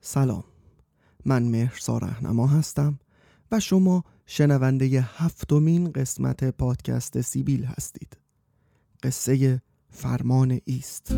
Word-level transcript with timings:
سلام. 0.00 0.44
من 1.24 1.42
مهرسا 1.42 1.98
رهنما 1.98 2.46
هستم 2.46 2.98
و 3.52 3.60
شما 3.60 4.04
شنونده 4.26 5.00
هفتمین 5.16 5.92
قسمت 5.92 6.44
پادکست 6.44 7.20
سیبیل 7.20 7.64
هستید. 7.64 8.16
قصه 9.02 9.62
فرمان 9.90 10.60
ایست. 10.64 11.14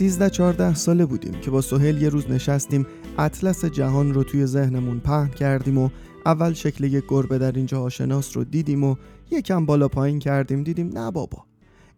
سیزده 0.00 0.30
چارده 0.30 0.74
ساله 0.74 1.06
بودیم 1.06 1.40
که 1.40 1.50
با 1.50 1.60
سهیل 1.60 2.02
یه 2.02 2.08
روز 2.08 2.30
نشستیم 2.30 2.86
اطلس 3.18 3.64
جهان 3.64 4.14
رو 4.14 4.24
توی 4.24 4.46
ذهنمون 4.46 5.00
پهن 5.00 5.28
کردیم 5.28 5.78
و 5.78 5.90
اول 6.26 6.52
شکل 6.52 6.84
یک 6.84 7.04
گربه 7.08 7.38
در 7.38 7.52
اینجا 7.52 7.82
آشناس 7.82 8.36
رو 8.36 8.44
دیدیم 8.44 8.84
و 8.84 8.96
یکم 9.30 9.66
بالا 9.66 9.88
پایین 9.88 10.18
کردیم. 10.18 10.62
دیدیم 10.62 10.90
نه 10.98 11.10
بابا 11.10 11.44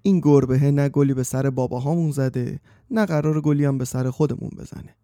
این 0.02 0.20
گربه 0.20 0.70
نه 0.70 0.88
گلی 0.88 1.14
به 1.14 1.22
سر 1.22 1.50
باباهامون 1.50 2.10
زده 2.10 2.60
نه 2.90 3.06
قرار 3.06 3.40
گلی 3.40 3.64
هم 3.64 3.78
به 3.78 3.84
سر 3.84 4.10
خودمون 4.10 4.50
بزنه. 4.58 4.96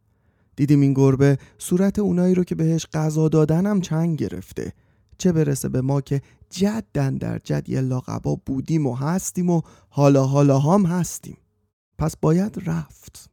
دیدیم 0.56 0.80
این 0.80 0.94
گربه 0.94 1.38
صورت 1.58 1.98
اونایی 1.98 2.34
رو 2.34 2.44
که 2.44 2.54
بهش 2.54 2.86
غذا 2.92 3.28
دادنم 3.28 3.80
چنگ 3.80 4.18
گرفته. 4.18 4.72
چه 5.18 5.32
برسه 5.32 5.68
به 5.68 5.80
ما 5.80 6.00
که 6.00 6.22
جدن 6.50 7.14
در 7.14 7.38
جد 7.44 7.68
یه 7.68 7.82
بودیم 8.46 8.86
و 8.86 8.94
هستیم 8.94 9.50
و 9.50 9.62
حالا 9.88 10.24
حالا 10.24 10.58
هم 10.58 10.86
هستیم. 10.86 11.36
پس 11.98 12.16
باید 12.16 12.62
رفت. 12.66 13.30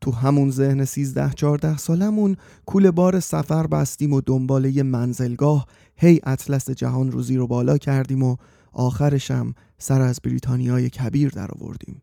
تو 0.00 0.12
همون 0.12 0.50
ذهن 0.50 0.84
سیزده 0.84 1.30
چارده 1.30 1.76
سالمون 1.76 2.36
کول 2.66 2.90
بار 2.90 3.20
سفر 3.20 3.66
بستیم 3.66 4.12
و 4.12 4.20
دنبال 4.20 4.64
یه 4.64 4.82
منزلگاه 4.82 5.66
هی 5.96 6.20
اطلس 6.24 6.70
جهان 6.70 7.12
روزی 7.12 7.36
رو 7.36 7.46
بالا 7.46 7.78
کردیم 7.78 8.22
و 8.22 8.36
آخرشم 8.72 9.54
سر 9.78 10.00
از 10.00 10.20
بریتانیای 10.24 10.90
کبیر 10.90 11.28
در 11.28 11.50
آوردیم. 11.60 12.02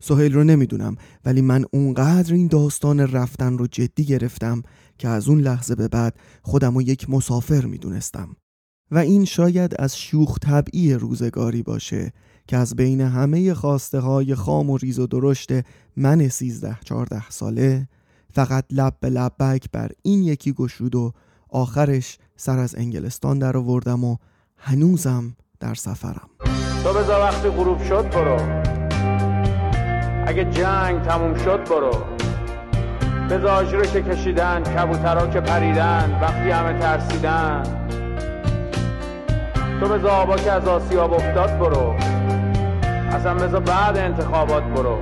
سهیل 0.00 0.34
رو 0.34 0.44
نمی‌دونم 0.44 0.96
ولی 1.24 1.40
من 1.40 1.64
اونقدر 1.72 2.34
این 2.34 2.46
داستان 2.46 3.00
رفتن 3.00 3.58
رو 3.58 3.66
جدی 3.66 4.04
گرفتم 4.04 4.62
که 4.98 5.08
از 5.08 5.28
اون 5.28 5.40
لحظه 5.40 5.74
به 5.74 5.88
بعد 5.88 6.16
خودم 6.42 6.74
رو 6.74 6.82
یک 6.82 7.10
مسافر 7.10 7.64
می‌دونستم. 7.64 8.36
و 8.90 8.98
این 8.98 9.24
شاید 9.24 9.74
از 9.78 9.98
شوخ 9.98 10.38
طبعی 10.38 10.94
روزگاری 10.94 11.62
باشه 11.62 12.12
که 12.46 12.56
از 12.56 12.76
بین 12.76 13.00
همه 13.00 13.54
خواسته 13.54 14.00
های 14.00 14.34
خام 14.34 14.70
و 14.70 14.76
ریز 14.76 14.98
و 14.98 15.06
درشت 15.06 15.50
من 15.96 16.28
سیزده 16.28 16.78
چارده 16.84 17.30
ساله 17.30 17.88
فقط 18.32 18.64
لب 18.70 18.94
به 19.00 19.10
لبک 19.10 19.70
بر 19.72 19.90
این 20.02 20.22
یکی 20.22 20.52
گشود 20.52 20.94
و 20.94 21.12
آخرش 21.48 22.18
سر 22.36 22.58
از 22.58 22.74
انگلستان 22.74 23.38
در 23.38 23.56
آوردم 23.56 24.04
و 24.04 24.16
هنوزم 24.56 25.36
در 25.60 25.74
سفرم. 25.74 26.30
تو 26.82 26.92
بزا 26.92 27.20
وقتی 27.20 27.48
غروب 27.48 27.82
شد 27.82 28.10
برو. 28.10 28.62
اگه 30.26 30.44
جنگ 30.44 31.02
تموم 31.02 31.34
شد 31.34 31.68
برو. 31.68 32.04
بزا 33.30 33.54
آجرش 33.54 33.96
کشیدن 33.96 34.62
کبوترا 34.62 35.26
که 35.26 35.40
پریدن 35.40 36.18
وقتی 36.22 36.50
همه 36.50 36.78
ترسیدن. 36.78 37.62
تو 39.80 39.88
بزا 39.88 40.08
آبا 40.10 40.36
که 40.36 40.52
از 40.52 40.68
آسیاب 40.68 41.12
افتاد 41.12 41.58
برو. 41.58 42.01
اصلا 43.12 43.34
بذار 43.34 43.60
بعد 43.60 43.96
انتخابات 43.96 44.62
برو. 44.62 45.00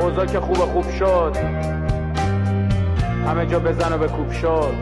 اوضاع 0.00 0.26
که 0.26 0.40
خوب 0.40 0.56
خوب 0.56 0.90
شد. 0.90 1.36
همه 3.26 3.46
جا 3.46 3.60
بزن 3.60 3.92
و 3.92 3.98
به 3.98 4.08
کوب 4.08 4.32
شد. 4.32 4.74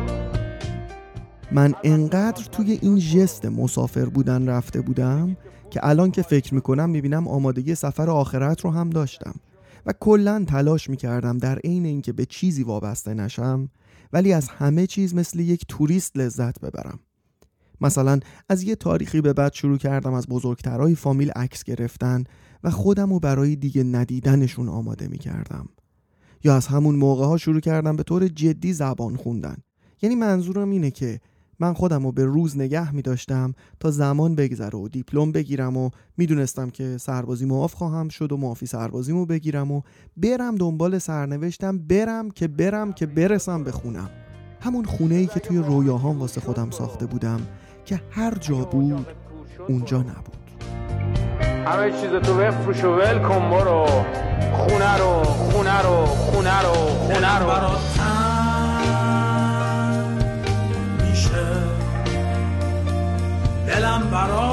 من 1.52 1.74
انقدر 1.84 2.44
توی 2.52 2.78
این 2.82 2.98
جست 2.98 3.46
مسافر 3.46 4.04
بودن 4.04 4.48
رفته 4.48 4.80
بودم 4.80 5.36
که 5.70 5.80
الان 5.82 6.10
که 6.10 6.22
فکر 6.22 6.54
می‌کنم 6.54 6.90
می‌بینم 6.90 7.28
آمادگی 7.28 7.74
سفر 7.74 8.10
آخرت 8.10 8.60
رو 8.60 8.70
هم 8.70 8.90
داشتم 8.90 9.34
و 9.86 9.92
کلا 10.00 10.44
تلاش 10.48 10.90
می‌کردم 10.90 11.38
در 11.38 11.58
عین 11.58 11.86
اینکه 11.86 12.12
به 12.12 12.26
چیزی 12.26 12.62
وابسته 12.62 13.14
نشم 13.14 13.68
ولی 14.12 14.32
از 14.32 14.48
همه 14.48 14.86
چیز 14.86 15.14
مثل 15.14 15.40
یک 15.40 15.64
توریست 15.68 16.16
لذت 16.16 16.60
ببرم. 16.60 16.98
مثلا 17.80 18.20
از 18.48 18.62
یه 18.62 18.74
تاریخی 18.74 19.20
به 19.20 19.32
بعد 19.32 19.52
شروع 19.52 19.78
کردم 19.78 20.14
از 20.14 20.26
بزرگترهای 20.28 20.94
فامیل 20.94 21.30
عکس 21.30 21.64
گرفتن 21.64 22.24
و 22.64 22.70
خودم 22.70 23.12
رو 23.12 23.20
برای 23.20 23.56
دیگه 23.56 23.82
ندیدنشون 23.82 24.68
آماده 24.68 25.08
می 25.08 25.18
کردم. 25.18 25.68
یا 26.44 26.56
از 26.56 26.66
همون 26.66 26.94
موقع 26.94 27.24
ها 27.24 27.36
شروع 27.36 27.60
کردم 27.60 27.96
به 27.96 28.02
طور 28.02 28.28
جدی 28.28 28.72
زبان 28.72 29.16
خوندن 29.16 29.56
یعنی 30.02 30.14
منظورم 30.14 30.70
اینه 30.70 30.90
که 30.90 31.20
من 31.58 31.72
خودم 31.72 32.04
رو 32.04 32.12
به 32.12 32.24
روز 32.24 32.56
نگه 32.56 32.94
می 32.94 33.02
داشتم 33.02 33.54
تا 33.80 33.90
زمان 33.90 34.34
بگذره 34.34 34.78
و 34.78 34.88
دیپلم 34.88 35.32
بگیرم 35.32 35.76
و 35.76 35.90
می‌دونستم 36.16 36.70
که 36.70 36.98
سربازی 36.98 37.46
معاف 37.46 37.74
خواهم 37.74 38.08
شد 38.08 38.32
و 38.32 38.36
معافی 38.36 38.66
سربازیمو 38.66 39.26
بگیرم 39.26 39.72
و 39.72 39.80
برم 40.16 40.54
دنبال 40.54 40.98
سرنوشتم 40.98 41.78
برم 41.78 42.30
که 42.30 42.48
برم 42.48 42.92
که 42.92 43.06
برسم 43.06 43.64
به 43.64 43.72
خونم 43.72 44.10
همون 44.60 44.84
خونه 44.84 45.14
ای 45.14 45.26
که 45.26 45.40
توی 45.40 45.58
رویاهام 45.58 46.18
واسه 46.18 46.40
خودم 46.40 46.70
ساخته 46.70 47.06
بودم 47.06 47.40
که 47.90 48.00
هر 48.10 48.34
جا 48.34 48.54
بود 48.56 49.06
اونجا 49.68 49.98
نبود. 49.98 50.36
همه 51.66 51.90
چیز 51.90 52.10
تو 52.10 52.34
بفروش 52.34 52.84
و 52.84 52.88
ول 52.88 53.18
کن 53.18 53.50
برو. 53.50 53.86
خونه 54.52 54.96
رو 54.98 55.22
خونه 55.22 55.82
رو 55.82 56.06
خونه 56.06 56.62
رو 56.62 56.74
خونه 56.74 57.38
رو. 57.38 57.46
میشه. 61.10 61.46
دلم 63.66 64.10
برات 64.10 64.49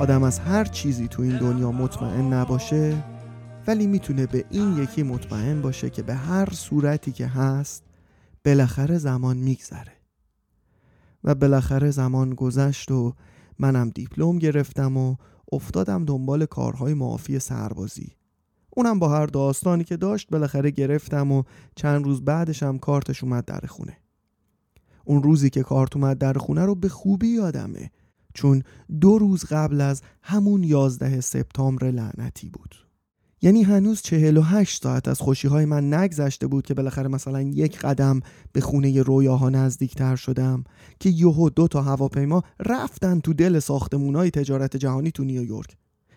آدم 0.00 0.22
از 0.22 0.38
هر 0.38 0.64
چیزی 0.64 1.08
تو 1.08 1.22
این 1.22 1.38
دنیا 1.38 1.72
مطمئن 1.72 2.32
نباشه 2.32 3.04
ولی 3.66 3.86
می‌تونه 3.86 4.26
به 4.26 4.44
این 4.50 4.78
یکی 4.78 5.02
مطمئن 5.02 5.62
باشه 5.62 5.90
که 5.90 6.02
به 6.02 6.14
هر 6.14 6.50
صورتی 6.52 7.12
که 7.12 7.26
هست 7.26 7.84
بالاخره 8.44 8.98
زمان 8.98 9.36
میگذره. 9.36 9.92
و 11.24 11.34
بالاخره 11.34 11.90
زمان 11.90 12.34
گذشت 12.34 12.90
و 12.90 13.14
منم 13.58 13.88
دیپلم 13.88 14.38
گرفتم 14.38 14.96
و 14.96 15.16
افتادم 15.52 16.04
دنبال 16.04 16.46
کارهای 16.46 16.94
معافی 16.94 17.38
سربازی. 17.38 18.12
اونم 18.70 18.98
با 18.98 19.08
هر 19.08 19.26
داستانی 19.26 19.84
که 19.84 19.96
داشت 19.96 20.28
بالاخره 20.30 20.70
گرفتم 20.70 21.32
و 21.32 21.42
چند 21.76 22.04
روز 22.04 22.24
بعدشم 22.24 22.78
کارتش 22.78 23.24
اومد 23.24 23.44
در 23.44 23.60
خونه. 23.68 23.96
اون 25.04 25.22
روزی 25.22 25.50
که 25.50 25.62
کارت 25.62 25.96
اومد 25.96 26.18
در 26.18 26.32
خونه 26.32 26.64
رو 26.64 26.74
به 26.74 26.88
خوبی 26.88 27.28
یادمه. 27.28 27.90
چون 28.34 28.62
دو 29.00 29.18
روز 29.18 29.44
قبل 29.44 29.80
از 29.80 30.02
همون 30.22 30.64
یازده 30.64 31.20
سپتامبر 31.20 31.90
لعنتی 31.90 32.48
بود. 32.48 32.74
یعنی 33.42 33.62
هنوز 33.62 34.02
48 34.02 34.82
ساعت 34.82 35.08
از 35.08 35.20
خوشی 35.20 35.48
های 35.48 35.64
من 35.64 35.94
نگذشته 35.94 36.46
بود 36.46 36.66
که 36.66 36.74
بالاخره 36.74 37.08
مثلا 37.08 37.40
یک 37.40 37.78
قدم 37.78 38.20
به 38.52 38.60
خونه 38.60 39.02
رویاها 39.02 39.48
نزدیکتر 39.48 40.16
شدم 40.16 40.64
که 41.00 41.10
یهو 41.10 41.50
دو 41.50 41.68
تا 41.68 41.82
هواپیما 41.82 42.42
رفتن 42.60 43.20
تو 43.20 43.32
دل 43.32 43.58
ساختمونای 43.58 44.30
تجارت 44.30 44.76
جهانی 44.76 45.10
تو 45.10 45.24
نیویورک. 45.24 45.76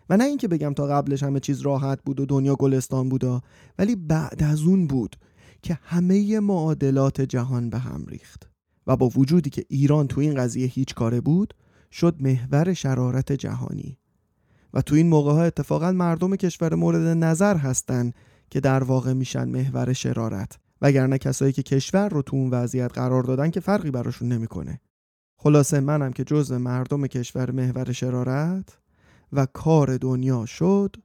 و 0.10 0.18
نه 0.18 0.24
اینکه 0.24 0.48
بگم 0.48 0.74
تا 0.74 0.88
قبلش 0.88 1.24
همه 1.24 1.40
چیز 1.40 1.62
راحت 1.62 2.00
بود 2.06 2.20
و 2.20 2.26
دنیا 2.26 2.56
گلستان 2.56 3.10
بودا 3.10 3.42
ولی 3.80 3.96
بعد 3.96 4.44
از 4.44 4.62
اون 4.62 4.88
بود 4.88 5.16
که 5.62 5.80
همه 5.84 6.40
معادلات 6.40 7.22
جهان 7.22 7.70
به 7.70 7.80
هم 7.80 8.06
ریخت. 8.08 8.50
و 8.88 8.96
با 8.96 9.10
وجودی 9.10 9.50
که 9.50 9.66
ایران 9.70 10.08
تو 10.08 10.22
این 10.22 10.36
قضیه 10.36 10.68
هیچ 10.68 10.94
کاره 10.96 11.22
بود 11.22 11.54
شد 11.94 12.16
محور 12.20 12.74
شرارت 12.74 13.32
جهانی. 13.32 13.98
و 14.74 14.82
تو 14.82 14.96
این 14.96 15.10
موقع 15.10 15.32
ها 15.32 15.44
اتفاقا 15.44 15.92
مردم 15.92 16.36
کشور 16.36 16.76
مورد 16.76 17.18
نظر 17.18 17.58
هستند 17.58 18.16
که 18.50 18.60
در 18.60 18.84
واقع 18.84 19.14
میشن 19.14 19.50
محور 19.50 19.94
شرارت 19.94 20.60
وگرنه 20.82 21.18
کسایی 21.18 21.54
که 21.54 21.64
کشور 21.64 22.10
رو 22.10 22.22
تو 22.22 22.36
اون 22.36 22.50
وضعیت 22.50 22.94
قرار 22.94 23.24
دادن 23.24 23.50
که 23.50 23.60
فرقی 23.60 23.92
براشون 23.92 24.28
نمی‌کنه. 24.28 24.82
خلاصه 25.38 25.80
منم 25.80 26.14
که 26.14 26.24
جزء 26.24 26.58
مردم 26.58 27.08
کشور 27.08 27.52
محور 27.52 27.92
شرارت 27.92 28.78
و 29.34 29.46
کار 29.46 29.98
دنیا 29.98 30.46
شد 30.46 30.96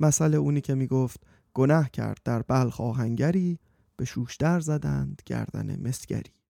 مسئله 0.00 0.36
اونی 0.36 0.60
که 0.60 0.74
می‌گفت 0.74 1.20
گناه 1.54 1.90
کرد 1.90 2.20
در 2.24 2.42
بلخ 2.42 2.80
آهنگری 2.80 3.58
به 3.96 4.04
شوشتر 4.04 4.60
زدند 4.60 5.22
گردن 5.26 5.88
مسگری. 5.88 6.41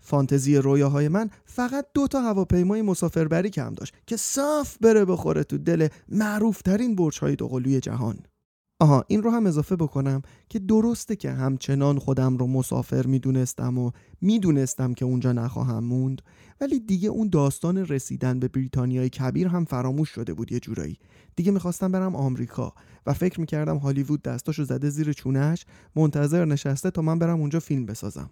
فانتزی 0.00 0.56
رویاهای 0.56 1.08
من 1.08 1.30
فقط 1.44 1.86
دو 1.94 2.08
تا 2.08 2.20
هواپیمای 2.20 2.82
مسافربری 2.82 3.50
کم 3.50 3.74
داشت 3.74 3.94
که 4.06 4.16
صاف 4.16 4.76
بره 4.80 5.04
بخوره 5.04 5.44
تو 5.44 5.58
دل 5.58 5.88
معروف 6.08 6.62
ترین 6.62 6.94
برج 6.94 7.18
های 7.18 7.36
دوقلوی 7.36 7.80
جهان. 7.80 8.18
آها 8.82 9.04
این 9.08 9.22
رو 9.22 9.30
هم 9.30 9.46
اضافه 9.46 9.76
بکنم 9.76 10.22
که 10.48 10.58
درسته 10.58 11.16
که 11.16 11.30
همچنان 11.30 11.98
خودم 11.98 12.36
رو 12.36 12.46
مسافر 12.46 13.06
می‌دونستم 13.06 13.78
و 13.78 13.90
می‌دونستم 14.20 14.94
که 14.94 15.04
اونجا 15.04 15.32
نخواهم 15.32 15.84
موند 15.84 16.22
ولی 16.60 16.80
دیگه 16.80 17.08
اون 17.08 17.28
داستان 17.28 17.76
رسیدن 17.76 18.40
به 18.40 18.48
بریتانیای 18.48 19.08
کبیر 19.08 19.48
هم 19.48 19.64
فراموش 19.64 20.08
شده 20.08 20.34
بود 20.34 20.52
یه 20.52 20.60
جورایی. 20.60 20.98
دیگه 21.36 21.52
می‌خواستم 21.52 21.92
برم 21.92 22.16
آمریکا 22.16 22.74
و 23.06 23.12
فکر 23.12 23.40
می‌کردم 23.40 23.76
هالیوود 23.76 24.22
دستاشو 24.22 24.64
زده 24.64 24.90
زیر 24.90 25.12
چونش 25.12 25.66
منتظر 25.96 26.44
نشسته 26.44 26.90
تا 26.90 27.02
من 27.02 27.18
برم 27.18 27.40
اونجا 27.40 27.60
فیلم 27.60 27.86
بسازم. 27.86 28.30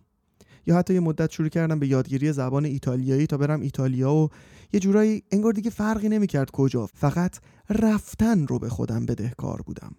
یا 0.69 0.77
حتی 0.77 0.95
یه 0.95 1.01
مدت 1.01 1.31
شروع 1.31 1.49
کردم 1.49 1.79
به 1.79 1.87
یادگیری 1.87 2.33
زبان 2.33 2.65
ایتالیایی 2.65 3.27
تا 3.27 3.37
برم 3.37 3.61
ایتالیا 3.61 4.15
و 4.15 4.29
یه 4.73 4.81
جورایی 4.81 5.23
انگار 5.31 5.53
دیگه 5.53 5.71
فرقی 5.71 6.09
نمی‌کرد 6.09 6.51
کجا. 6.51 6.87
فقط 6.87 7.37
رفتن 7.71 8.47
رو 8.47 8.59
به 8.59 8.69
خودم 8.69 9.07
بدهکار 9.07 9.63
بودم. 9.63 9.93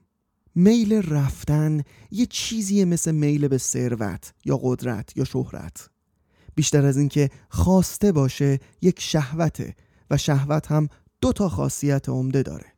میل 0.55 0.93
رفتن 0.93 1.81
یه 2.11 2.25
چیزیه 2.25 2.85
مثل 2.85 3.11
میل 3.11 3.47
به 3.47 3.57
ثروت 3.57 4.33
یا 4.45 4.59
قدرت 4.63 5.17
یا 5.17 5.23
شهرت. 5.23 5.89
بیشتر 6.55 6.85
از 6.85 6.97
اینکه 6.97 7.29
خواسته 7.49 8.11
باشه 8.11 8.59
یک 8.81 9.01
شهوته 9.01 9.75
و 10.11 10.17
شهوت 10.17 10.71
هم 10.71 10.87
دو 11.21 11.33
تا 11.33 11.49
خاصیت 11.49 12.09
عمده 12.09 12.43
داره. 12.43 12.73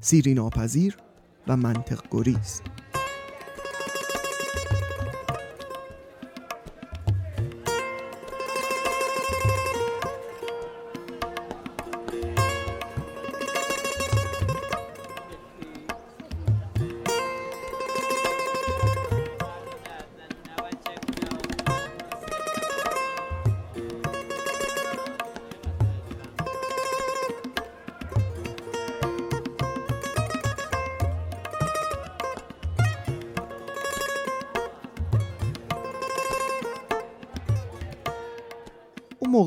سیری 0.00 0.34
ناپذیر 0.34 0.96
و 1.46 1.56
منطق 1.56 2.00
گریز. 2.10 2.62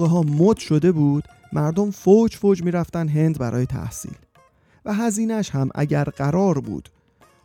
موقع 0.02 0.14
ها 0.14 0.22
مد 0.22 0.58
شده 0.58 0.92
بود 0.92 1.28
مردم 1.54 1.92
فوج 1.92 2.36
فوج 2.36 2.64
می‌رفتن 2.64 3.08
هند 3.08 3.40
برای 3.40 3.66
تحصیل. 3.66 4.16
و 4.86 4.94
هزینش 4.94 5.50
هم 5.50 5.70
اگر 5.76 6.04
قرار 6.04 6.60
بود 6.60 6.90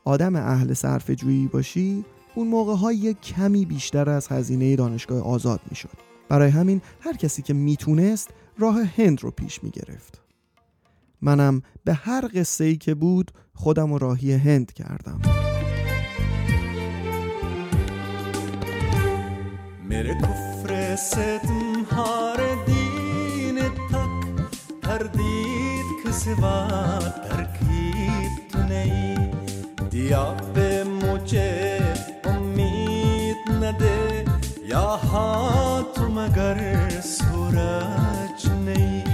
آدم 0.05 0.37
اهل 0.37 0.75
صرف 0.75 1.11
جویی 1.11 1.47
باشی 1.47 2.05
اون 2.35 2.49
موقع 2.49 2.75
های 2.75 3.14
کمی 3.14 3.64
بیشتر 3.64 4.11
از 4.11 4.29
هزینه 4.29 4.76
دانشگاه 4.76 5.23
آزاد 5.23 5.61
می‌شد. 5.70 5.99
برای 6.29 6.50
همین 6.50 6.82
هر 7.00 7.17
کسی 7.17 7.43
که 7.43 7.55
می‌تونست 7.55 8.31
راه 8.59 8.82
هند 8.82 9.23
رو 9.23 9.31
پیش 9.31 9.64
می 9.64 9.70
گرفت. 9.70 10.23
منم 11.23 11.62
به 11.85 11.94
هر 11.94 12.31
قصه 12.35 12.64
ای 12.64 12.76
که 12.76 12.94
بود 12.94 13.31
خودم 13.55 13.93
و 13.93 13.99
راهی 13.99 14.32
هند 14.32 14.73
کردم. 14.73 15.20
میره 19.88 20.14
کفر 20.14 20.97
ستم 20.97 21.85
تردید 24.98 25.87
کسی 26.04 26.31
و 26.31 26.40
ترکیب 27.28 28.48
تو 28.52 28.58
نی 28.69 29.16
دیا 29.90 30.34
به 30.54 30.84
مجھے 30.84 31.78
امید 32.25 33.37
نده 33.62 34.25
یا 34.69 34.81
ها 34.81 35.82
تو 35.94 36.08
مگر 36.08 36.90
سورج 37.00 38.46
نی 38.64 39.04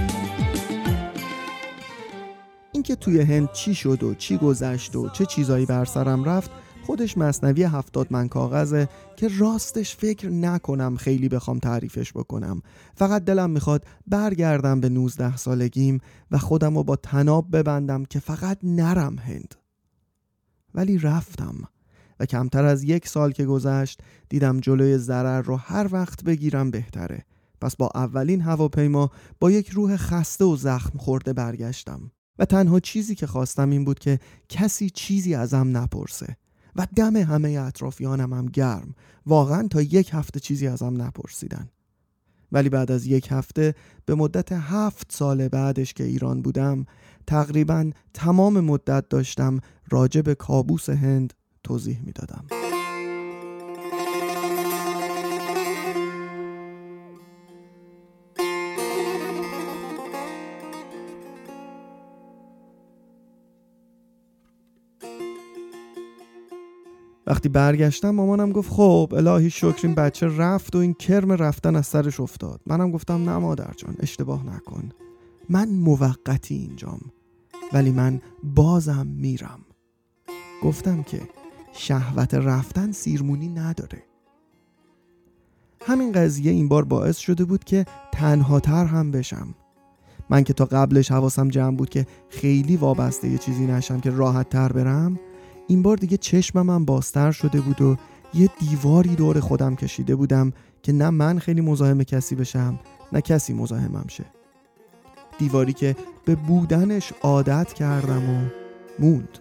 اینکه 2.71 2.95
توی 2.95 3.21
هند 3.21 3.51
چی 3.51 3.75
شد 3.75 4.03
و 4.03 4.13
چی 4.13 4.37
گذشت 4.37 4.95
و 4.95 5.09
چه 5.09 5.25
چیزایی 5.25 5.65
بر 5.65 5.85
سرم 5.85 6.23
رفت 6.23 6.51
خودش 6.83 7.17
مصنوی 7.17 7.63
هفتاد 7.63 8.07
من 8.09 8.27
کاغذه 8.27 8.89
که 9.15 9.29
راستش 9.37 9.95
فکر 9.95 10.29
نکنم 10.29 10.95
خیلی 10.95 11.29
بخوام 11.29 11.59
تعریفش 11.59 12.13
بکنم. 12.13 12.61
فقط 12.95 13.25
دلم 13.25 13.49
می‌خواد 13.49 13.85
برگردم 14.07 14.81
به 14.81 14.89
19 14.89 15.37
سالگیم 15.37 15.99
و 16.31 16.37
خودم 16.37 16.77
رو 16.77 16.83
با 16.83 16.95
تناب 16.95 17.57
ببندم 17.57 18.05
که 18.05 18.19
فقط 18.19 18.57
نرم 18.63 19.15
هند. 19.19 19.55
ولی 20.75 20.97
رفتم 20.97 21.55
و 22.19 22.25
کمتر 22.25 22.65
از 22.65 22.83
یک 22.83 23.07
سال 23.07 23.31
که 23.31 23.45
گذشت 23.45 24.01
دیدم 24.29 24.59
جلوی 24.59 24.97
ضرر 24.97 25.41
رو 25.41 25.55
هر 25.55 25.87
وقت 25.91 26.23
بگیرم 26.23 26.71
بهتره. 26.71 27.25
پس 27.61 27.75
با 27.75 27.89
اولین 27.95 28.41
هواپیما 28.41 29.11
با 29.39 29.51
یک 29.51 29.69
روح 29.69 29.97
خسته 29.97 30.45
و 30.45 30.55
زخم 30.55 30.97
خورده 30.97 31.33
برگشتم. 31.33 32.11
و 32.39 32.45
تنها 32.45 32.79
چیزی 32.79 33.15
که 33.15 33.27
خواستم 33.27 33.69
این 33.69 33.85
بود 33.85 33.99
که 33.99 34.19
کسی 34.49 34.89
چیزی 34.89 35.35
ازم 35.35 35.77
نپرسه. 35.77 36.37
و 36.75 36.87
دم 36.95 37.15
همه 37.15 37.49
اطرافیانم 37.49 38.33
هم 38.33 38.45
گرم 38.45 38.95
واقعا 39.25 39.67
تا 39.67 39.81
یک 39.81 40.09
هفته 40.13 40.39
چیزی 40.39 40.67
ازم 40.67 41.01
نپرسیدن 41.01 41.69
ولی 42.51 42.69
بعد 42.69 42.91
از 42.91 43.05
یک 43.05 43.27
هفته 43.31 43.75
به 44.05 44.15
مدت 44.15 44.51
هفت 44.51 45.11
سال 45.11 45.47
بعدش 45.47 45.93
که 45.93 46.03
ایران 46.03 46.41
بودم 46.41 46.85
تقریبا 47.27 47.91
تمام 48.13 48.59
مدت 48.59 49.09
داشتم 49.09 49.59
راجع 49.89 50.21
به 50.21 50.35
کابوس 50.35 50.89
هند 50.89 51.33
توضیح 51.63 52.01
می‌دادم. 52.05 52.72
وقتی 67.27 67.49
برگشتم 67.49 68.09
مامانم 68.09 68.51
گفت 68.51 68.71
خب 68.71 69.13
الهی 69.17 69.49
شکر 69.49 69.79
این 69.83 69.95
بچه 69.95 70.37
رفت 70.37 70.75
و 70.75 70.79
این 70.79 70.93
کرم 70.93 71.31
رفتن 71.31 71.75
از 71.75 71.87
سرش 71.87 72.19
افتاد. 72.19 72.61
منم 72.65 72.91
گفتم 72.91 73.29
نه 73.29 73.37
مادر 73.37 73.73
جان 73.77 73.95
اشتباه 73.99 74.45
نکن. 74.45 74.89
من 75.49 75.69
موقتی 75.69 76.55
اینجام 76.55 76.99
ولی 77.73 77.91
من 77.91 78.21
بازم 78.43 79.07
میرم. 79.07 79.59
گفتم 80.63 81.03
که 81.03 81.21
شهوت 81.73 82.33
رفتن 82.33 82.91
سیرمونی 82.91 83.47
نداره. 83.47 84.03
همین 85.81 86.11
قضیه 86.11 86.51
این 86.51 86.67
بار 86.67 86.85
باعث 86.85 87.17
شده 87.17 87.45
بود 87.45 87.63
که 87.63 87.85
تنها 88.11 88.59
تر 88.59 88.85
هم 88.85 89.11
بشم. 89.11 89.55
من 90.29 90.43
که 90.43 90.53
تا 90.53 90.65
قبلش 90.65 91.11
حواسم 91.11 91.47
جمع 91.47 91.77
بود 91.77 91.89
که 91.89 92.07
خیلی 92.29 92.77
وابسته 92.77 93.29
یه 93.29 93.37
چیزی 93.37 93.65
نشم 93.65 93.99
که 93.99 94.09
راحت 94.09 94.49
تر 94.49 94.73
برم 94.73 95.19
این 95.67 95.81
بار 95.81 95.97
دیگه 95.97 96.17
چشمم 96.17 96.69
هم 96.69 96.85
بازتر 96.85 97.31
شده 97.31 97.61
بود 97.61 97.81
و 97.81 97.97
یه 98.33 98.49
دیواری 98.59 99.15
دور 99.15 99.39
خودم 99.39 99.75
کشیده 99.75 100.15
بودم 100.15 100.53
که 100.83 100.93
نه 100.93 101.09
من 101.09 101.39
خیلی 101.39 101.61
مزاحم 101.61 102.03
کسی 102.03 102.35
بشم 102.35 102.79
نه 103.13 103.21
کسی 103.21 103.53
مزاحمم 103.53 104.05
شه. 104.07 104.25
دیواری 105.37 105.73
که 105.73 105.95
به 106.25 106.35
بودنش 106.35 107.13
عادت 107.21 107.73
کردم 107.73 108.29
و 108.29 108.41
موند. 108.99 109.39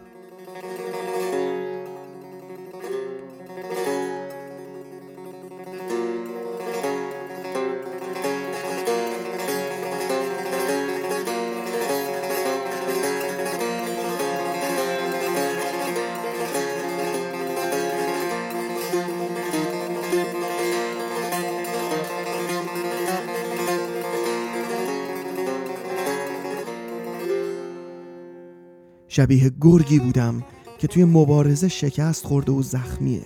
شبیه 29.14 29.52
گرگی 29.60 29.98
بودم 29.98 30.42
که 30.78 30.86
توی 30.86 31.04
مبارزه 31.04 31.68
شکست 31.68 32.26
خورده 32.26 32.52
و 32.52 32.62
زخمیه. 32.62 33.22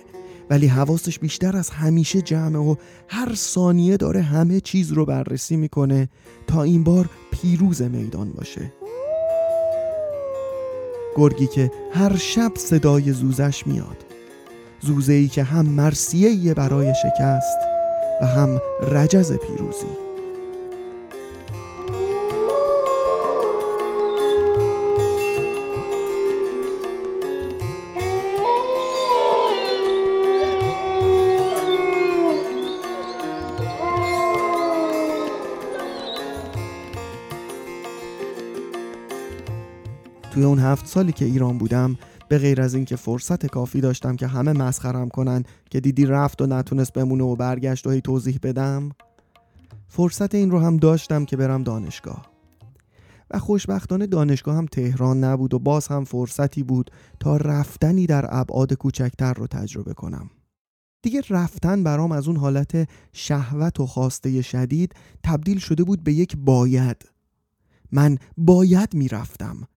ولی 0.49 0.67
حواسش 0.67 1.19
بیشتر 1.19 1.57
از 1.57 1.69
همیشه 1.69 2.21
جمعه 2.21 2.61
و 2.61 2.75
هر 3.07 3.35
ثانیه 3.35 3.97
داره 3.97 4.21
همه 4.21 4.59
چیز 4.59 4.91
رو 4.91 5.05
بررسی 5.05 5.57
می‌کنه 5.57 6.09
تا 6.47 6.63
این 6.63 6.83
بار 6.83 7.09
پیروز 7.31 7.81
میدان 7.81 8.31
باشه. 8.31 8.73
گرگی 11.15 11.47
که 11.47 11.71
هر 11.93 12.17
شب 12.17 12.51
صدای 12.55 13.11
زوزش 13.11 13.67
میاد. 13.67 14.05
زوزه 14.81 15.13
ای 15.13 15.27
که 15.27 15.43
هم 15.43 15.65
مرسیه 15.65 16.53
برای 16.53 16.93
شکست 17.03 17.57
و 18.21 18.25
هم 18.25 18.61
رجز 18.91 19.33
پیروزی. 19.33 20.06
توی 40.37 40.45
اون 40.45 40.59
هفت 40.59 40.87
سالی 40.87 41.11
که 41.11 41.25
ایران 41.25 41.57
بودم 41.57 41.97
به 42.29 42.37
غیر 42.37 42.61
از 42.61 42.73
اینکه 42.73 42.95
فرصت 42.95 43.45
کافی 43.45 43.81
داشتم 43.81 44.15
که 44.15 44.27
همه 44.27 44.53
مسخرم 44.53 45.09
کنن 45.09 45.43
که 45.69 45.79
دیدی 45.79 46.05
رفت 46.05 46.41
و 46.41 46.45
نتونست 46.45 46.93
بمونه 46.93 47.23
و 47.23 47.35
برگشت 47.35 47.87
و 47.87 47.91
هی 47.91 48.01
توضیح 48.01 48.39
بدم 48.43 48.89
فرصت 49.87 50.35
این 50.35 50.51
رو 50.51 50.59
هم 50.59 50.77
داشتم 50.77 51.25
که 51.25 51.37
برم 51.37 51.63
دانشگاه. 51.63 52.31
و 53.31 53.39
خوشبختانه 53.39 54.07
دانشگاه 54.07 54.55
هم 54.55 54.65
تهران 54.65 55.23
نبود 55.23 55.53
و 55.53 55.59
باز 55.59 55.87
هم 55.87 56.03
فرصتی 56.03 56.63
بود 56.63 56.91
تا 57.19 57.37
رفتنی 57.37 58.05
در 58.05 58.25
ابعاد 58.29 58.73
کوچکتر 58.73 59.33
رو 59.33 59.47
تجربه 59.47 59.93
کنم. 59.93 60.29
دیگه 61.01 61.21
رفتن 61.29 61.83
برام 61.83 62.11
از 62.11 62.27
اون 62.27 62.37
حالت 62.37 62.89
شهوت 63.13 63.79
و 63.79 63.85
خواسته 63.85 64.41
شدید 64.41 64.95
تبدیل 65.23 65.59
شده 65.59 65.83
بود 65.83 66.03
به 66.03 66.13
یک 66.13 66.37
باید. 66.37 67.09
من 67.91 68.17
باید 68.37 68.93
می‌رفتم. 68.93 69.67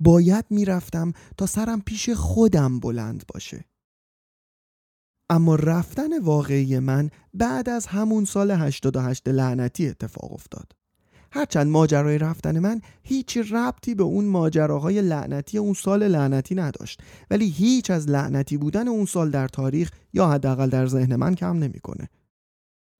باید 0.00 0.44
می‌رفتم 0.50 1.12
تا 1.36 1.46
سرم 1.46 1.80
پیش 1.80 2.10
خودم 2.10 2.80
بلند 2.80 3.24
باشه 3.34 3.64
اما 5.30 5.54
رفتن 5.54 6.18
واقعی 6.18 6.78
من 6.78 7.10
بعد 7.34 7.68
از 7.68 7.86
همون 7.86 8.24
سال 8.24 8.50
88 8.50 9.28
لعنتی 9.28 9.88
اتفاق 9.88 10.32
افتاد 10.32 10.72
هرچند 11.32 11.66
ماجرای 11.66 12.18
رفتن 12.18 12.58
من 12.58 12.80
هیچ 13.02 13.38
ربطی 13.50 13.94
به 13.94 14.02
اون 14.02 14.24
ماجراهای 14.24 15.02
لعنتی 15.02 15.58
اون 15.58 15.74
سال 15.74 16.08
لعنتی 16.08 16.54
نداشت 16.54 17.02
ولی 17.30 17.48
هیچ 17.48 17.90
از 17.90 18.08
لعنتی 18.08 18.56
بودن 18.56 18.88
اون 18.88 19.06
سال 19.06 19.30
در 19.30 19.48
تاریخ 19.48 19.90
یا 20.12 20.28
حداقل 20.28 20.68
در 20.68 20.86
ذهن 20.86 21.16
من 21.16 21.34
کم 21.34 21.58
نمی‌کنه. 21.58 22.08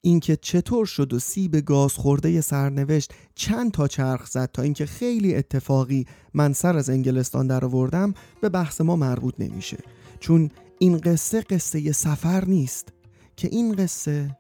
اینکه 0.07 0.37
چطور 0.37 0.87
شد 0.87 1.13
و 1.13 1.19
سیب 1.19 1.57
گاز 1.57 1.93
خورده 1.93 2.41
سرنوشت 2.41 3.13
چند 3.35 3.73
تا 3.73 3.89
چرخ 3.89 4.27
زد 4.27 4.51
تا 4.53 4.63
اینکه 4.63 4.87
خیلی 4.87 5.35
اتفاقی 5.35 6.07
من 6.35 6.53
سر 6.53 6.77
از 6.77 6.91
انگلستان 6.91 7.47
در 7.47 7.65
آوردم 7.65 8.15
به 8.41 8.49
بحث 8.49 8.81
ما 8.81 8.97
مربوط 8.97 9.35
نمیشه. 9.39 9.79
چون 10.21 10.51
این 10.79 10.99
قصه 10.99 11.41
قصه 11.41 11.93
سفر 11.93 12.45
نیست 12.45 12.93
که 13.37 13.49
این 13.53 13.73
قصه 13.73 14.37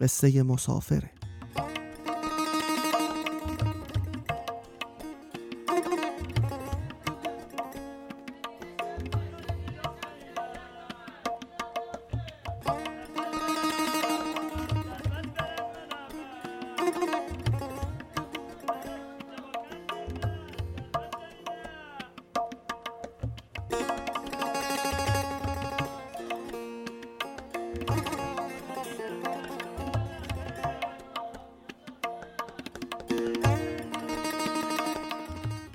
قصه 0.00 0.42
مسافره. 0.42 1.10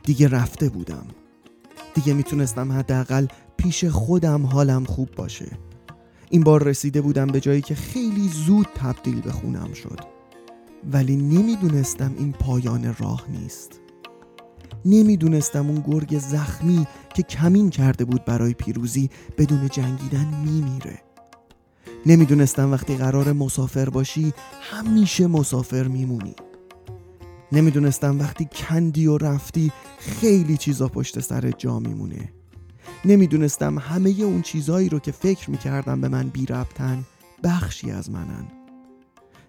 دیگه 0.09 0.27
رفته 0.27 0.69
بودم. 0.69 1.05
دیگه 1.93 2.13
می‌تونستم 2.13 2.71
حداقل 2.71 3.27
پیش 3.57 3.85
خودم 3.85 4.45
حالم 4.45 4.85
خوب 4.85 5.11
باشه. 5.11 5.47
این 6.29 6.43
بار 6.43 6.63
رسیده 6.63 7.01
بودم 7.01 7.27
به 7.27 7.39
جایی 7.39 7.61
که 7.61 7.75
خیلی 7.75 8.29
زود 8.29 8.67
تبدیل 8.75 9.21
به 9.21 9.31
خونم 9.31 9.73
شد. 9.73 9.99
ولی 10.91 11.15
نمی‌دونستم 11.15 12.15
این 12.17 12.31
پایان 12.31 12.95
راه 12.99 13.25
نیست. 13.29 13.79
نمی‌دونستم 14.85 15.69
اون 15.69 15.83
گرگ 15.87 16.19
زخمی 16.19 16.87
که 17.15 17.23
کمین 17.23 17.69
کرده 17.69 18.05
بود 18.05 18.25
برای 18.25 18.53
پیروزی 18.53 19.09
بدون 19.37 19.67
جنگیدن 19.67 20.33
میمیره. 20.45 21.01
نمی‌دونستم 22.05 22.71
وقتی 22.71 22.95
قرار 22.95 23.31
مسافر 23.31 23.89
باشی 23.89 24.33
همیشه 24.61 25.27
مسافر 25.27 25.87
میمونی. 25.87 26.35
نمی‌دونستم 27.51 28.19
وقتی 28.19 28.45
کندی 28.45 29.07
و 29.07 29.17
رفتی 29.17 29.71
خیلی 29.99 30.57
چیزا 30.57 30.87
پشت 30.87 31.19
سر 31.19 31.51
جا 31.51 31.79
میمونه. 31.79 32.33
نمی‌دونستم 33.05 33.79
همه 33.79 34.09
اون 34.09 34.41
چیزایی 34.41 34.89
رو 34.89 34.99
که 34.99 35.11
فکر 35.11 35.51
می‌کردم 35.51 36.01
به 36.01 36.07
من 36.07 36.29
بی 36.29 36.45
ربطن 36.45 37.03
بخشی 37.43 37.91
از 37.91 38.09
منن. 38.11 38.47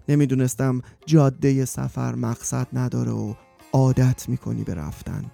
نمی‌دونستم 0.08 0.82
جاده 1.06 1.64
سفر 1.64 2.14
مقصد 2.14 2.66
نداره 2.72 3.12
و 3.12 3.34
عادت 3.72 4.28
می‌کنی 4.28 4.64
به 4.64 4.74
رفتن. 4.74 5.30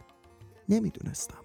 نمی‌دونستم. 0.69 1.45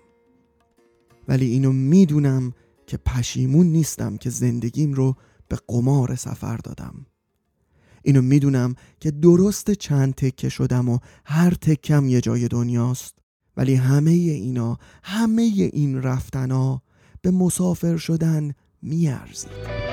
ولی 1.27 1.45
اینو 1.45 1.71
می‌دونم 1.71 2.53
که 2.87 2.97
پشیمون 2.97 3.67
نیستم 3.67 4.17
که 4.17 4.29
زندگیم 4.29 4.93
رو 4.93 5.15
به 5.47 5.57
قمار 5.67 6.15
سفر 6.15 6.57
دادم. 6.57 7.05
اینو 8.03 8.21
می‌دونم 8.21 8.75
که 8.99 9.11
درست 9.11 9.71
چند 9.71 10.15
تکه 10.15 10.49
شدم 10.49 10.89
و 10.89 10.99
هر 11.25 11.51
تکم 11.51 12.09
یه 12.09 12.21
جای 12.21 12.47
دنیاست. 12.47 13.17
ولی 13.57 13.75
همه 13.75 14.11
اینا 14.11 14.77
همه 15.03 15.41
این 15.73 16.01
رفتنا 16.01 16.81
به 17.21 17.31
مسافر 17.31 17.97
شدن 17.97 18.53
میارزید 18.81 19.90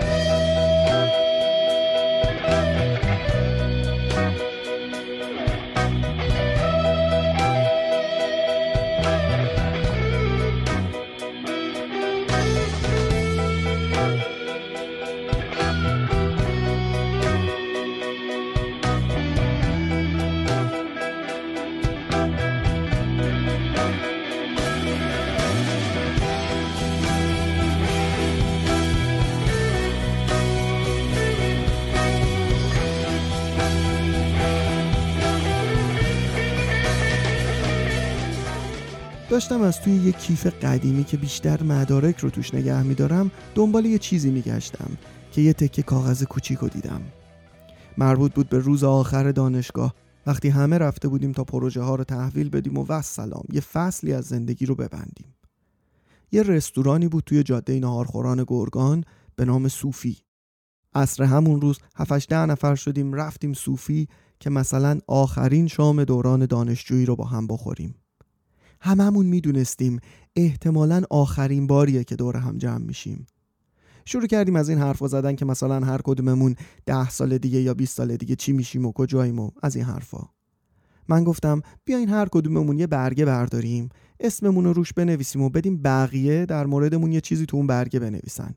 داشتم 39.31 39.63
از 39.63 39.81
توی 39.81 39.93
یه 39.93 40.13
کیف 40.13 40.47
قدیمی 40.47 41.05
که 41.05 41.17
بیشتر 41.17 41.63
مدارک 41.63 42.19
رو 42.19 42.31
توش 42.31 42.55
نگه 42.55 42.83
میدارم 42.83 43.31
دنبال 43.55 43.85
یه 43.85 43.99
چیزی 43.99 44.31
میگشتم 44.31 44.91
که 45.33 45.41
یه 45.41 45.53
تکه 45.53 45.83
کاغذ 45.83 46.23
کوچیک 46.23 46.59
رو 46.59 46.69
دیدم. 46.69 47.01
مربوط 47.99 48.33
بود 48.33 48.49
به 48.49 48.59
روز 48.59 48.85
آخر 48.85 49.33
دانشگاه. 49.33 49.95
وقتی 50.27 50.49
همه 50.49 50.79
رفته 50.79 51.09
بودیم 51.09 51.33
تا 51.33 51.45
پروژه 51.45 51.83
ها 51.83 51.95
رو 51.95 52.05
تحویل 52.05 52.49
بدیم 52.49 52.79
و 52.79 53.03
سلام 53.03 53.45
یه 53.53 53.61
فصلی 53.61 54.13
از 54.13 54.25
زندگی 54.25 54.67
رو 54.67 54.75
ببندیم. 54.75 55.35
یه 56.33 56.43
رستورانی 56.43 57.09
بود 57.09 57.25
توی 57.25 57.43
جاده 57.43 57.81
نهارخوران 57.81 58.45
گرگان 58.47 59.05
به 59.37 59.45
نام 59.45 59.69
صوفی. 59.69 60.17
عصر 60.95 61.25
همون 61.25 61.61
روز 61.61 61.79
7 61.97 62.29
ده 62.29 62.47
نفر 62.47 62.75
شدیم 62.75 63.13
رفتیم 63.13 63.53
صوفی 63.53 64.09
که 64.41 64.51
مثلا 64.51 64.99
آخرین 65.07 65.67
شام 65.67 66.05
دوران 66.05 66.47
دانشجویی 66.47 67.07
رو 67.07 67.17
با 67.17 67.25
هم 67.25 67.47
بخوریم. 67.47 67.95
هممون 68.81 69.27
می‌دونستیم 69.27 70.01
احتمالا 70.37 71.03
آخرین 71.11 71.67
باریه 71.67 72.05
که 72.05 72.17
دور 72.17 72.37
هم 72.37 72.59
جمع 72.59 72.85
میشیم. 72.85 73.27
شروع 74.05 74.27
کردیم 74.27 74.57
از 74.57 74.69
این 74.69 74.79
حرفا 74.79 75.09
زدن 75.09 75.37
که 75.37 75.45
مثلا 75.45 75.87
هر 75.87 76.01
کدوممون 76.05 76.55
ده 76.87 77.11
سال 77.11 77.39
دیگه 77.39 77.61
یا 77.61 77.75
20 77.75 77.97
سال 77.97 78.17
دیگه 78.17 78.37
چی 78.37 78.53
میشیم 78.53 78.87
و 78.87 78.93
کجاییم 78.93 79.39
و 79.39 79.51
از 79.63 79.77
این 79.77 79.85
حرفا. 79.85 80.29
من 81.09 81.25
گفتم 81.25 81.63
بیاین 81.85 82.09
هر 82.09 82.29
کدوممون 82.31 82.79
یه 82.79 82.87
برگه 82.87 83.25
برداریم 83.25 83.89
اسممون 84.21 84.65
رو 84.65 84.73
روش 84.73 84.93
بنویسیم 84.93 85.43
و 85.43 85.49
بدیم 85.49 85.83
بقیه 85.83 86.47
در 86.47 86.67
موردمون 86.67 87.13
یه 87.13 87.21
چیزی 87.21 87.47
تو 87.47 87.57
اون 87.57 87.67
برگه 87.67 88.01
بنویسن. 88.01 88.55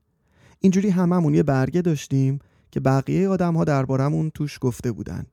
اینجوری 0.59 0.89
هممون 0.89 1.33
یه 1.33 1.43
برگه 1.43 1.81
داشتیم 1.81 2.39
که 2.71 2.79
بقیه 2.79 3.29
آدم 3.29 3.55
ها 3.55 4.29
توش 4.33 4.57
گفته 4.61 4.91
بودن 4.91 5.25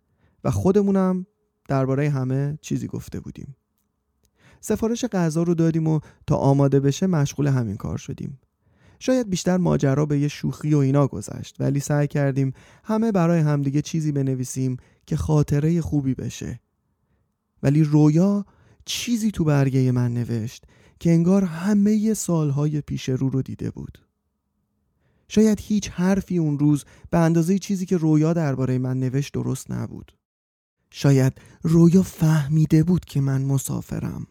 و 0.44 0.50
خودمونم 0.50 1.26
درباره 1.68 2.10
همه 2.10 2.58
چیزی 2.60 2.86
گفته 2.86 3.20
بودیم. 3.20 3.56
سفارش 4.60 5.04
غذا 5.04 5.42
رو 5.42 5.54
دادیم 5.54 5.86
و 5.86 6.00
تا 6.26 6.36
آماده 6.36 6.80
بشه 6.80 7.06
مشغول 7.06 7.46
همین 7.46 7.76
کار 7.76 7.98
شدیم. 7.98 8.38
شاید 8.98 9.30
بیشتر 9.30 9.56
ماجرا 9.56 10.06
به 10.06 10.18
یه 10.18 10.28
شوخی 10.28 10.74
و 10.74 10.78
اینا 10.78 11.06
گذشت 11.06 11.56
ولی 11.60 11.80
سعی 11.80 12.06
کردیم 12.06 12.52
همه 12.84 13.12
برای 13.12 13.40
همدیگه 13.40 13.82
چیزی 13.82 14.12
بنویسیم 14.12 14.76
که 15.06 15.16
خاطره 15.16 15.80
خوبی 15.80 16.14
بشه. 16.14 16.60
ولی 17.62 17.84
رویا 17.84 18.44
چیزی 18.84 19.30
تو 19.30 19.44
برگه 19.44 19.92
من 19.92 20.14
نوشت 20.14 20.64
که 21.00 21.10
انگار 21.10 21.44
همه 21.44 22.14
سالهای 22.14 22.80
پیش 22.80 23.08
رو 23.08 23.28
رو 23.28 23.42
دیده 23.42 23.70
بود. 23.70 23.98
شاید 25.28 25.60
هیچ 25.60 25.90
حرفی 25.90 26.38
اون 26.38 26.58
روز 26.58 26.84
به 27.10 27.18
اندازه 27.18 27.58
چیزی 27.58 27.86
که 27.86 27.96
رویا 27.96 28.32
درباره 28.32 28.78
من 28.78 29.00
نوشت 29.00 29.32
درست 29.32 29.70
نبود. 29.70 30.12
شاید 30.90 31.32
رویا 31.62 32.02
فهمیده 32.02 32.82
بود 32.82 33.04
که 33.04 33.20
من 33.20 33.42
مسافرم. 33.42 34.26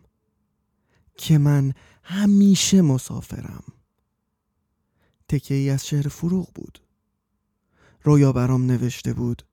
که 1.18 1.38
من 1.38 1.74
همیشه 2.04 2.82
مسافرم. 2.82 3.64
تکه 5.30 5.54
ای 5.54 5.70
از 5.70 5.88
شعر 5.88 6.08
فروغ 6.08 6.48
بود. 6.56 6.80
رویا 8.04 8.32
برام 8.32 8.66
نوشته 8.66 9.14
بود 9.14 9.44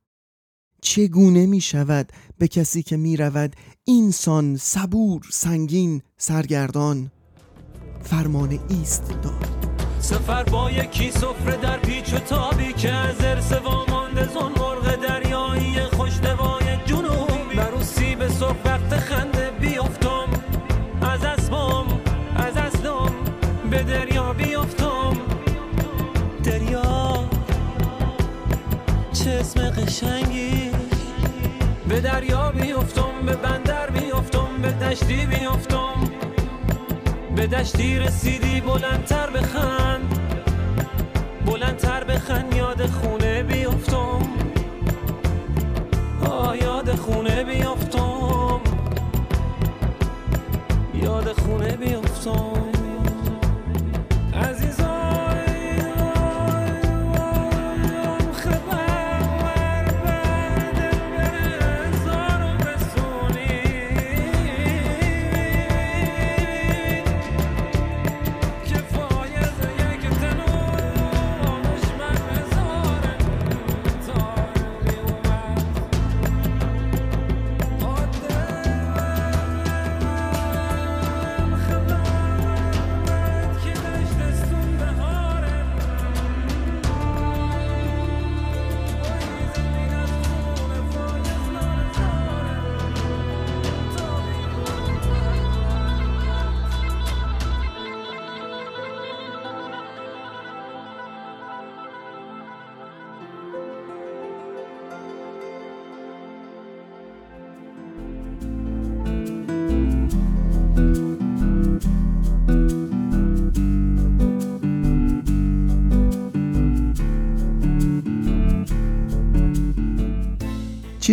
چگونه 0.82 1.46
می 1.46 1.60
شود 1.60 2.12
به 2.38 2.48
کسی 2.48 2.82
که 2.82 2.96
می 2.96 3.16
رود 3.16 3.56
اینسان 3.84 4.56
صبور 4.56 5.22
سنگین 5.30 6.02
سرگردان؟ 6.16 7.10
فرمان 8.02 8.58
ایست 8.68 9.08
داد. 9.22 9.48
سفر 10.00 10.42
با 10.44 10.70
یکی 10.70 11.10
سفره 11.10 11.56
در 11.56 11.78
پیچ 11.78 12.14
و 12.14 12.18
تابی 12.18 12.72
که 12.72 12.92
از 12.92 13.20
ارس 13.20 13.52
وامانده 13.52 14.32
زن 14.32 14.52
مرغ 14.58 15.00
دریایی 15.02 15.80
خوشنوای 15.80 16.64
جنوبی. 16.86 17.34
بر 17.56 17.70
به 18.18 18.28
سرخ 18.28 18.56
وقت 18.64 18.96
خنده 18.96 19.33
به 23.74 23.82
دریا 23.82 24.32
بیافتم. 24.32 25.16
دریا 26.44 27.24
چه 29.12 29.30
اسم 29.30 29.70
قشنگی. 29.70 30.70
به 31.88 32.00
دریا 32.00 32.52
بیافتم 32.52 33.26
به 33.26 33.36
بندر 33.36 33.90
بیافتم 33.90 34.48
به 34.62 34.72
دشتی 34.72 35.26
بیافتم. 35.26 35.94
به 37.36 37.46
دشتی 37.46 37.98
رسیدی 37.98 38.60
بلندتر 38.60 39.30
بخند. 39.30 40.18
بلندتر 41.46 42.04
بخند 42.04 42.54
یاد 42.54 42.86
خونه 42.86 43.42
بیافتم. 43.42 44.20
آه 46.30 46.56
یاد 46.56 46.94
خونه 46.94 47.44
بیافتم. 47.44 48.60
یاد 50.94 51.32
خونه 51.32 51.76
بیافتم. 51.76 52.73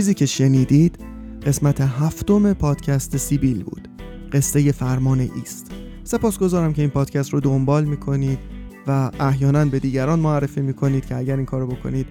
چیزی 0.01 0.13
که 0.13 0.25
شنیدید 0.25 0.99
قسمت 1.45 1.81
هفتم 1.81 2.53
پادکست 2.53 3.17
سیبیل 3.17 3.63
بود. 3.63 3.87
قصه 4.31 4.71
فرمان 4.71 5.19
ایست. 5.19 5.71
سپاسگزارم 6.03 6.73
که 6.73 6.81
این 6.81 6.91
پادکست 6.91 7.33
رو 7.33 7.39
دنبال 7.39 7.85
می‌کنید 7.85 8.39
و 8.87 9.11
احیانا 9.19 9.65
به 9.65 9.79
دیگران 9.79 10.19
معرفی 10.19 10.61
می‌کنید 10.61 11.05
که 11.05 11.17
اگر 11.17 11.35
این 11.35 11.45
کارو 11.45 11.67
بکنید 11.67 12.05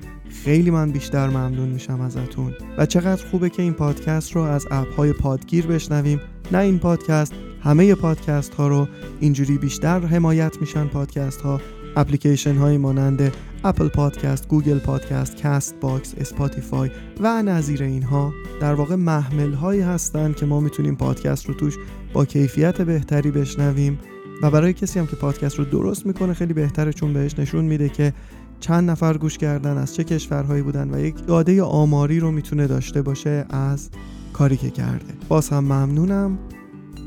خیلی 0.44 0.70
من 0.70 0.90
بیشتر 0.90 1.28
ممنون 1.28 1.68
میشم 1.68 2.00
ازتون. 2.00 2.52
و 2.78 2.86
چقدر 2.86 3.26
خوبه 3.26 3.50
که 3.50 3.62
این 3.62 3.72
پادکست 3.72 4.32
رو 4.32 4.42
از 4.42 4.66
اپ 4.70 4.94
های 4.94 5.12
پادگیر 5.12 5.66
بشنویم. 5.66 6.20
نه 6.52 6.58
این 6.58 6.78
پادکست 6.78 7.32
همه 7.62 7.94
پادکست 7.94 8.54
ها 8.54 8.68
رو 8.68 8.88
اینجوری 9.20 9.58
بیشتر 9.58 10.00
حمایت 10.00 10.60
میشن 10.60 10.86
پادکست 10.86 11.40
ها 11.40 11.60
اپلیکیشن 11.96 12.56
های 12.56 12.78
مانند 12.78 13.32
Apple 13.64 13.88
Podcast، 13.88 14.48
Google 14.48 14.78
Podcast، 14.78 15.42
Castbox، 15.42 16.14
Spotify 16.18 16.90
و 17.20 17.42
نظیر 17.42 17.82
اینها 17.82 18.32
در 18.60 18.74
واقع 18.74 18.94
محمل 18.94 19.52
هایی 19.52 19.80
هستند 19.80 20.36
که 20.36 20.46
ما 20.46 20.60
می‌تونیم 20.60 20.96
پادکست 20.96 21.46
رو 21.46 21.54
توش 21.54 21.76
با 22.12 22.24
کیفیت 22.24 22.82
بهتری 22.82 23.30
بشنویم 23.30 23.98
و 24.42 24.50
برای 24.50 24.72
کسی 24.72 24.98
هم 24.98 25.06
که 25.06 25.16
پادکست 25.16 25.58
رو 25.58 25.64
درست 25.64 26.06
می‌کنه 26.06 26.34
خیلی 26.34 26.54
بهتره 26.54 26.92
چون 26.92 27.12
بهش 27.12 27.38
نشون 27.38 27.64
میده 27.64 27.88
که 27.88 28.12
چند 28.60 28.90
نفر 28.90 29.18
گوش 29.18 29.38
کردن 29.38 29.78
از 29.78 29.94
چه 29.94 30.04
کشورهایی 30.04 30.62
بودن 30.62 30.94
و 30.94 31.00
یک 31.00 31.26
داده 31.26 31.62
آماری 31.62 32.20
رو 32.20 32.30
می‌تونه 32.30 32.66
داشته 32.66 33.02
باشه 33.02 33.46
از 33.50 33.90
کاری 34.32 34.56
که 34.56 34.70
کرده. 34.70 35.14
باز 35.28 35.48
هم 35.48 35.64
ممنونم. 35.64 36.38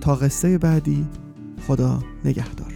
تا 0.02 0.16
قصه 0.16 0.58
بعدی 0.58 1.08
خدا 1.68 2.00
نگهدار. 2.26 2.73